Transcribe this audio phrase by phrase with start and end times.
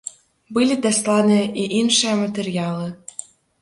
[0.57, 2.87] Былі дасланыя і іншыя матэрыялы.